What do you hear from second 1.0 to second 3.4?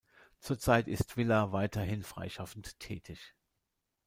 Villa weiterhin freischaffend tätig.